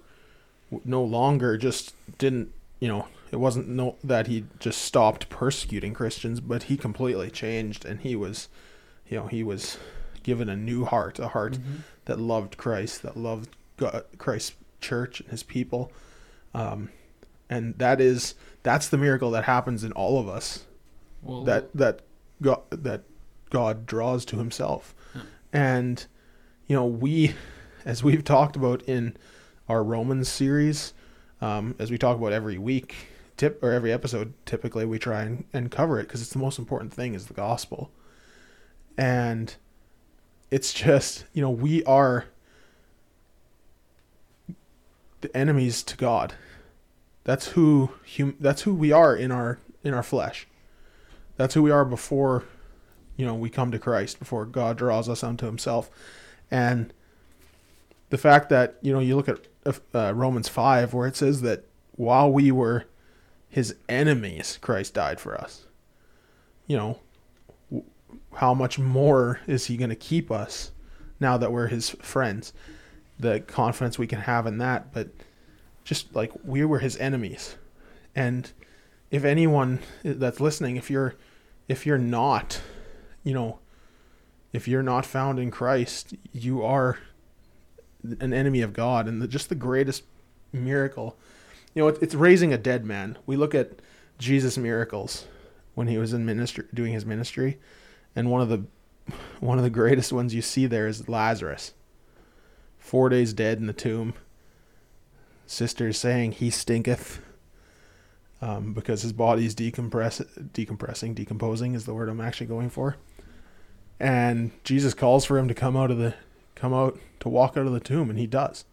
[0.84, 2.52] no longer just didn't
[2.84, 7.84] you know it wasn't no that he just stopped persecuting Christians but he completely changed
[7.88, 8.48] and he was
[9.08, 9.78] you know he was
[10.22, 11.76] given a new heart a heart Mm-hmm.
[12.08, 13.50] that loved Christ, that loved
[13.82, 15.82] God, Christ's church and His people,
[16.62, 16.90] um,
[17.48, 20.64] and that is that's the miracle that happens in all of us.
[21.22, 21.96] Well, That that
[22.42, 23.02] God that
[23.50, 25.22] God draws to Himself, Yeah.
[25.52, 26.06] and
[26.68, 27.34] you know we,
[27.84, 29.16] as we've talked about in
[29.68, 30.92] our Romans series,
[31.44, 32.94] um, as we talk about every week,
[33.36, 36.58] tip or every episode, typically we try and, and cover it because it's the most
[36.58, 37.90] important thing is the gospel,
[38.96, 39.54] and
[40.50, 42.24] it's just you know we are
[45.20, 46.32] the enemies to God.
[47.24, 50.46] That's who hum- that's who we are in our in our flesh.
[51.36, 52.44] That's who we are before
[53.18, 55.90] you know we come to Christ, before God draws us unto himself.
[56.50, 56.94] And
[58.08, 61.64] the fact that, you know, you look at uh, Romans 5 where it says that
[61.92, 62.84] while we were
[63.48, 65.66] his enemies, Christ died for us.
[66.66, 67.00] You know,
[68.34, 70.72] how much more is he going to keep us
[71.20, 72.52] now that we're his friends?
[73.18, 75.08] The confidence we can have in that, but
[75.84, 77.56] just like we were his enemies.
[78.14, 78.50] And
[79.10, 81.14] if anyone that's listening, if you're
[81.68, 82.60] if you're not,
[83.22, 83.60] you know,
[84.52, 86.98] if you're not found in Christ, you are
[88.20, 90.04] an enemy of God and the, just the greatest
[90.52, 91.16] miracle.
[91.74, 93.18] You know, it, it's raising a dead man.
[93.26, 93.80] We look at
[94.18, 95.26] Jesus' miracles
[95.74, 97.58] when he was in ministry doing his ministry,
[98.14, 98.64] and one of the
[99.40, 101.74] one of the greatest ones you see there is Lazarus.
[102.78, 104.14] 4 days dead in the tomb.
[105.46, 107.20] Sisters saying he stinketh
[108.40, 112.96] um, because his body's decompress decompressing, decomposing is the word I'm actually going for.
[114.00, 116.14] And Jesus calls for him to come out of the
[116.54, 118.64] come out to walk out of the tomb and he does.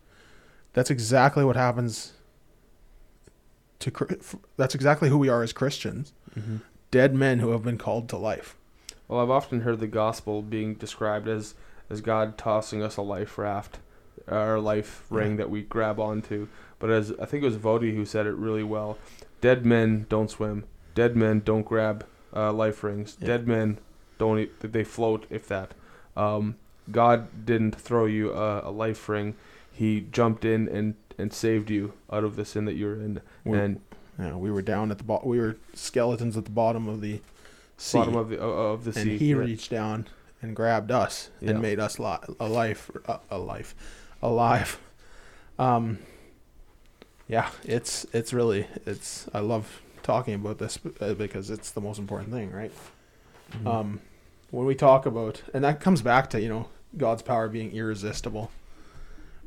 [0.74, 2.14] That's exactly what happens
[3.80, 3.92] to
[4.58, 6.14] that's exactly who we are as Christians.
[6.38, 6.58] Mm-hmm.
[6.92, 8.56] Dead men who have been called to life.
[9.08, 11.56] Well, I've often heard the gospel being described as
[11.90, 13.80] as God tossing us a life raft,
[14.28, 15.38] our life ring Yeah.
[15.38, 16.48] that we grab onto.
[16.80, 18.98] But as I think it was Voddie who said it really well,
[19.42, 20.64] dead men don't swim.
[20.96, 22.06] Dead men don't grab
[22.36, 23.18] uh, life rings.
[23.20, 23.28] Yeah.
[23.28, 23.80] Dead men
[24.18, 25.74] don't they float if that.
[26.16, 26.56] Um,
[26.90, 29.36] God didn't throw you a, a life ring.
[29.72, 33.22] He jumped in and and saved you out of the sin that you're in.
[33.46, 33.82] We're- and
[34.20, 35.30] Yeah, we were down at the bottom.
[35.30, 37.22] We were skeletons at the bottom of the
[37.78, 39.18] sea, bottom of the of the and sea.
[39.18, 39.36] he yeah.
[39.36, 40.08] reached down
[40.42, 41.52] and grabbed us Yeah.
[41.52, 42.90] and made us li- a life,
[43.30, 43.76] a, life,
[44.22, 44.80] alive.
[45.60, 46.00] Um,
[47.28, 49.28] yeah, it's it's really it's.
[49.34, 52.72] I love talking about this uh, because it's the most important thing, right?
[53.54, 53.68] Mhm.
[53.68, 54.02] um,
[54.52, 58.52] when we talk about, and that comes back to you know God's power being irresistible,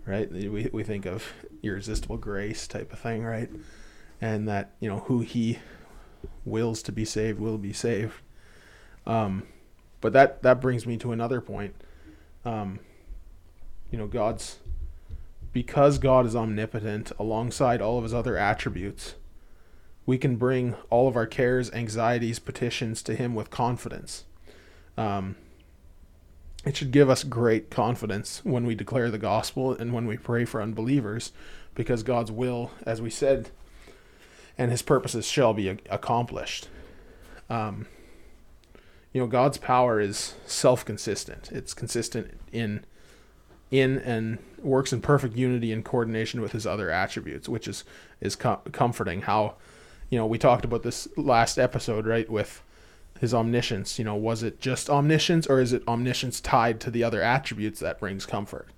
[0.06, 0.30] right?
[0.30, 1.32] We we think of
[1.62, 3.50] irresistible grace type of thing, right?
[4.20, 5.58] And that you know who He
[6.44, 8.14] wills to be saved will be saved.
[9.06, 9.44] Um,
[10.00, 11.74] but that that brings me to another point.
[12.44, 12.80] Um,
[13.90, 14.58] you know, God's
[15.52, 19.14] because God is omnipotent alongside all of his other attributes,
[20.04, 24.24] we can bring all of our cares, anxieties, petitions to him with confidence.
[24.96, 25.36] Um,
[26.64, 30.44] it should give us great confidence when we declare the gospel and when we pray
[30.44, 31.32] for unbelievers,
[31.74, 33.50] because God's will, as we said,
[34.56, 36.68] and his purposes shall be accomplished.
[37.50, 37.86] Um,
[39.12, 41.52] you know, God's power is self-consistent.
[41.52, 42.84] It's consistent in
[43.70, 47.84] in and works in perfect unity and coordination with his other attributes, which is
[48.20, 49.22] is com- comforting.
[49.22, 49.54] How,
[50.10, 52.28] you know, we talked about this last episode, right?
[52.28, 52.62] With
[53.24, 57.02] his omniscience, you know, was it just omniscience or is it omniscience tied to the
[57.02, 58.68] other attributes that brings comfort?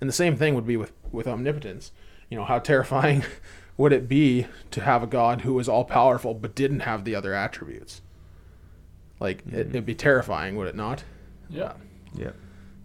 [0.00, 1.90] And the same thing would be with with omnipotence.
[2.28, 3.24] You know, how terrifying
[3.76, 7.16] would it be to have a God who is all powerful but didn't have the
[7.16, 8.00] other attributes?
[9.18, 11.02] Like it, it'd be terrifying, would it not?
[11.48, 11.72] Yeah.
[12.14, 12.30] yeah.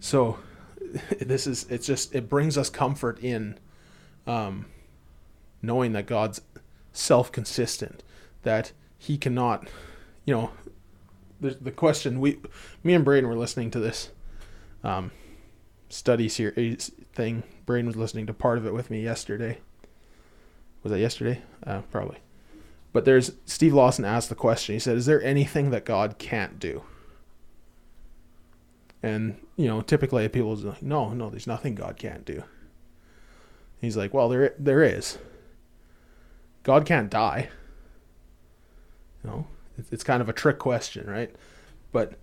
[0.00, 0.40] So
[1.20, 3.60] this is it's just it brings us comfort in
[4.26, 4.66] um
[5.62, 6.40] knowing that God's
[6.92, 8.02] self-consistent
[8.42, 9.68] that he cannot
[10.24, 10.50] you know
[11.40, 12.38] the the question we
[12.82, 14.10] me and Braden were listening to this
[14.82, 15.10] um
[15.88, 17.42] study series thing.
[17.64, 19.58] Brain was listening to part of it with me yesterday.
[20.82, 21.42] Was that yesterday?
[21.66, 22.18] Uh, probably.
[22.92, 24.74] But there's Steve Lawson asked the question.
[24.74, 26.84] He said, "Is there anything that God can't do?"
[29.02, 32.42] And you know, typically people like, "No, no, there's nothing God can't do."
[33.80, 35.18] He's like, "Well, there there is.
[36.62, 37.48] God can't die."
[39.22, 39.46] You know,
[39.90, 41.34] it's, kind of a trick question, right?
[41.92, 42.14] But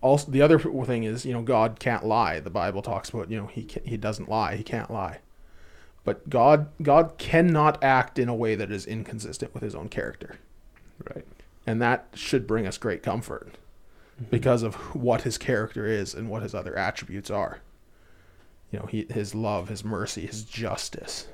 [0.00, 2.40] also the other thing is, you know, God can't lie.
[2.40, 4.56] The Bible talks about, you know, he he doesn't lie.
[4.56, 5.18] He can't lie.
[6.04, 10.36] But God God cannot act in a way that is inconsistent with his own character.
[11.14, 11.26] Right.
[11.66, 13.58] And that should bring us great comfort
[14.16, 14.30] mm-hmm.
[14.30, 17.60] because of what his character is and what his other attributes are.
[18.72, 21.26] You know, he, his love, his mercy, his justice.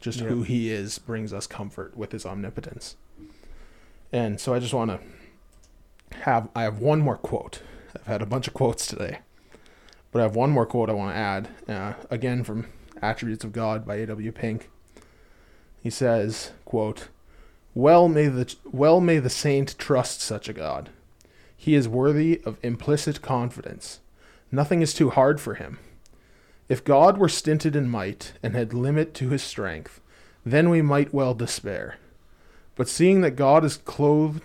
[0.00, 2.96] Just who he is brings us comfort with his omnipotence.
[4.12, 5.00] And so I just want to
[6.20, 7.62] have I have one more quote.
[7.94, 9.18] I've had a bunch of quotes today.
[10.12, 11.48] But I have one more quote I want to add.
[11.68, 12.68] Uh, again from
[13.02, 14.32] Attributes of God by A.W.
[14.32, 14.70] Pink.
[15.82, 17.08] He says, quote,
[17.74, 20.90] well may the well may the saint trust such a God.
[21.56, 24.00] He is worthy of implicit confidence.
[24.50, 25.78] Nothing is too hard for him.
[26.68, 30.00] If God were stinted in might and had limit to his strength,
[30.44, 31.96] then we might well despair.
[32.76, 34.42] But seeing that God is clothed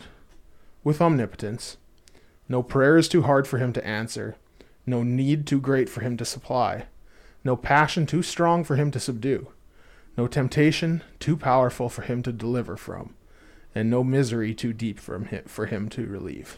[0.83, 1.77] with omnipotence,
[2.49, 4.35] no prayer is too hard for him to answer,
[4.85, 6.85] no need too great for him to supply,
[7.43, 9.51] no passion too strong for him to subdue,
[10.17, 13.13] no temptation too powerful for him to deliver from
[13.73, 16.57] and no misery too deep from him, for him to relieve.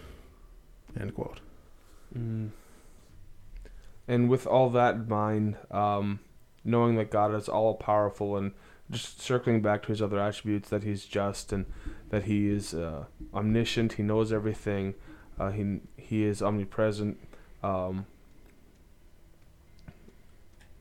[0.99, 1.39] End quote.
[2.17, 2.49] Mm.
[4.07, 6.19] And with all that in mind, um,
[6.63, 8.51] knowing that God is all powerful and
[8.91, 11.65] just circling back to his other attributes, that he's just and
[12.09, 14.93] that he is uh, omniscient, he knows everything,
[15.39, 17.17] uh, he he is omnipresent.
[17.63, 18.05] Um,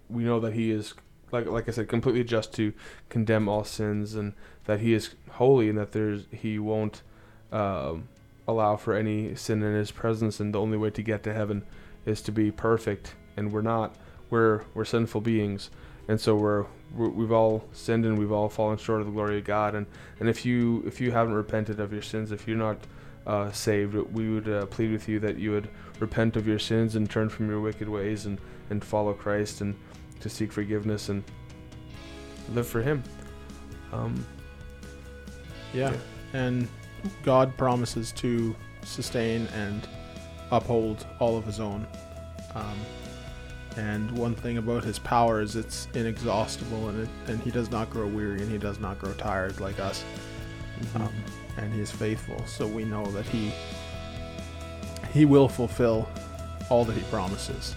[0.08, 0.94] we know that he is
[1.30, 2.72] like like I said, completely just to
[3.08, 4.34] condemn all sins, and
[4.66, 7.02] that he is holy, and that there's he won't
[7.50, 8.08] um,
[8.46, 11.64] allow for any sin in his presence, and the only way to get to heaven
[12.04, 13.96] is to be perfect, and we're not.
[14.28, 15.70] We're we're sinful beings,
[16.08, 16.66] and so we're
[16.96, 19.74] we've all sinned and we've all fallen short of the glory of God.
[19.74, 19.86] And,
[20.20, 22.78] and if you if you haven't repented of your sins, if you're not
[23.26, 25.68] uh, saved, we would uh, plead with you that you would
[26.00, 28.38] repent of your sins and turn from your wicked ways and,
[28.70, 29.76] and follow Christ and
[30.20, 31.22] to seek forgiveness and
[32.52, 33.02] live for Him.
[33.92, 34.24] Um,
[35.72, 35.94] Yeah.
[36.32, 36.68] And
[37.22, 39.86] God promises to sustain and
[40.50, 41.86] uphold all of his own.
[42.54, 42.78] Um,
[43.76, 47.88] and one thing about his power is it's inexhaustible and, it, and he does not
[47.88, 50.04] grow weary and he does not grow tired like us.
[50.80, 51.02] Mm-hmm.
[51.02, 51.12] Um,
[51.56, 52.44] and he is faithful.
[52.46, 53.52] So we know that he
[55.12, 56.08] he will fulfill
[56.70, 57.76] all that he promises.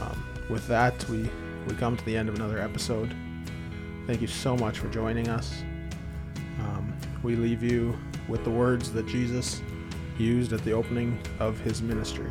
[0.00, 1.28] Um, with that, we
[1.66, 3.14] we come to the end of another episode.
[4.06, 5.62] Thank you so much for joining us.
[6.60, 7.98] Um, we leave you
[8.28, 9.62] with the words that Jesus
[10.18, 12.30] used at the opening of his ministry: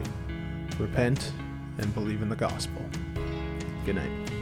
[0.79, 1.31] "Repent
[1.77, 2.83] and believe in the gospel."
[3.85, 4.36] Good night.